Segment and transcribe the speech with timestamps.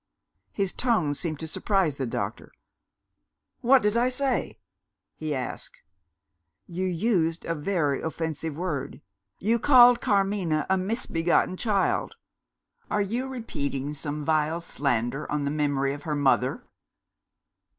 [0.51, 2.51] His tone seemed to surprise the doctor.
[3.59, 4.57] "What did I say?"
[5.13, 5.83] he asked.
[6.65, 8.99] "You used a very offensive word.
[9.37, 12.15] You called Carmina a 'misbegotten child.'
[12.89, 16.63] Are you repeating some vile slander on the memory of her mother?"